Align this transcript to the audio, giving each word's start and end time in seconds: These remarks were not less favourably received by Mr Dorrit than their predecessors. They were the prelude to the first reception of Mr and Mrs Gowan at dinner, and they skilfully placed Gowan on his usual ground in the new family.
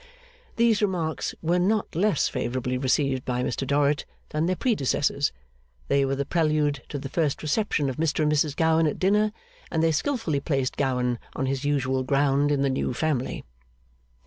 These 0.55 0.81
remarks 0.81 1.35
were 1.43 1.59
not 1.59 1.93
less 1.93 2.27
favourably 2.27 2.75
received 2.75 3.23
by 3.23 3.43
Mr 3.43 3.67
Dorrit 3.67 4.03
than 4.29 4.47
their 4.47 4.55
predecessors. 4.55 5.31
They 5.89 6.05
were 6.05 6.15
the 6.15 6.25
prelude 6.25 6.81
to 6.89 6.97
the 6.97 7.07
first 7.07 7.43
reception 7.43 7.87
of 7.87 7.97
Mr 7.97 8.23
and 8.23 8.31
Mrs 8.31 8.55
Gowan 8.55 8.87
at 8.87 8.97
dinner, 8.97 9.31
and 9.69 9.83
they 9.83 9.91
skilfully 9.91 10.39
placed 10.39 10.75
Gowan 10.75 11.19
on 11.35 11.45
his 11.45 11.65
usual 11.65 12.01
ground 12.01 12.51
in 12.51 12.63
the 12.63 12.69
new 12.71 12.95
family. 12.95 13.45